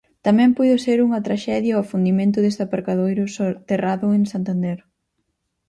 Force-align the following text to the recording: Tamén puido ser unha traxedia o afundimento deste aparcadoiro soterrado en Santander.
Tamén 0.25 0.49
puido 0.57 0.75
ser 0.85 0.97
unha 1.07 1.23
traxedia 1.27 1.77
o 1.77 1.81
afundimento 1.83 2.37
deste 2.41 2.61
aparcadoiro 2.65 3.23
soterrado 3.37 4.07
en 4.17 4.23
Santander. 4.33 4.79